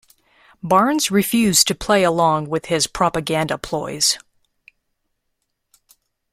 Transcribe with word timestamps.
Barnes 0.63 1.11
refused 1.11 1.67
to 1.67 1.75
play 1.75 2.01
along 2.01 2.45
with 2.49 2.65
his 2.65 2.87
propaganda 2.87 3.59
ploys. 3.59 4.17